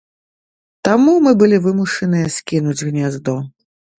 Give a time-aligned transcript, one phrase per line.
[0.87, 3.37] Таму мы былі вымушаныя скінуць гняздо.